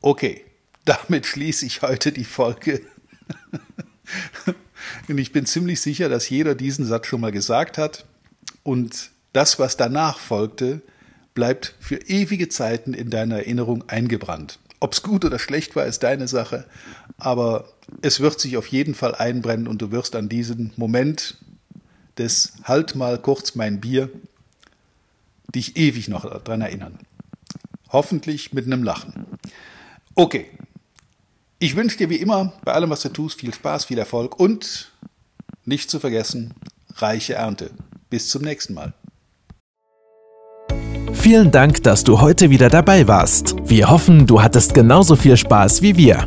Okay, 0.00 0.44
damit 0.84 1.26
schließe 1.26 1.66
ich 1.66 1.82
heute 1.82 2.12
die 2.12 2.22
Folge. 2.22 2.80
und 5.08 5.18
ich 5.18 5.32
bin 5.32 5.46
ziemlich 5.46 5.80
sicher, 5.80 6.08
dass 6.08 6.30
jeder 6.30 6.54
diesen 6.54 6.86
Satz 6.86 7.08
schon 7.08 7.22
mal 7.22 7.32
gesagt 7.32 7.76
hat. 7.76 8.04
Und 8.62 9.10
das, 9.32 9.58
was 9.58 9.76
danach 9.76 10.20
folgte, 10.20 10.80
bleibt 11.34 11.74
für 11.80 11.96
ewige 11.96 12.48
Zeiten 12.48 12.94
in 12.94 13.10
deiner 13.10 13.38
Erinnerung 13.38 13.88
eingebrannt. 13.88 14.58
Ob 14.80 14.92
es 14.92 15.02
gut 15.02 15.24
oder 15.24 15.38
schlecht 15.38 15.76
war, 15.76 15.86
ist 15.86 16.02
deine 16.02 16.28
Sache, 16.28 16.66
aber 17.18 17.68
es 18.00 18.20
wird 18.20 18.40
sich 18.40 18.56
auf 18.56 18.66
jeden 18.66 18.94
Fall 18.94 19.14
einbrennen 19.14 19.68
und 19.68 19.80
du 19.80 19.90
wirst 19.92 20.16
an 20.16 20.28
diesen 20.28 20.72
Moment 20.76 21.38
des 22.18 22.54
Halt 22.64 22.94
mal 22.94 23.18
kurz 23.18 23.54
mein 23.54 23.80
Bier 23.80 24.10
dich 25.54 25.76
ewig 25.76 26.08
noch 26.08 26.24
daran 26.42 26.62
erinnern. 26.62 26.98
Hoffentlich 27.90 28.52
mit 28.52 28.66
einem 28.66 28.82
Lachen. 28.82 29.26
Okay. 30.14 30.46
Ich 31.58 31.76
wünsche 31.76 31.96
dir 31.96 32.10
wie 32.10 32.16
immer 32.16 32.54
bei 32.64 32.72
allem, 32.72 32.90
was 32.90 33.02
du 33.02 33.08
tust, 33.08 33.38
viel 33.38 33.54
Spaß, 33.54 33.84
viel 33.84 33.98
Erfolg 33.98 34.40
und 34.40 34.90
nicht 35.64 35.90
zu 35.90 36.00
vergessen, 36.00 36.54
reiche 36.96 37.34
Ernte. 37.34 37.70
Bis 38.10 38.28
zum 38.28 38.42
nächsten 38.42 38.74
Mal. 38.74 38.94
Vielen 41.22 41.52
Dank, 41.52 41.84
dass 41.84 42.02
du 42.02 42.20
heute 42.20 42.50
wieder 42.50 42.68
dabei 42.68 43.06
warst. 43.06 43.54
Wir 43.64 43.88
hoffen, 43.88 44.26
du 44.26 44.42
hattest 44.42 44.74
genauso 44.74 45.14
viel 45.14 45.36
Spaß 45.36 45.80
wie 45.80 45.96
wir. 45.96 46.26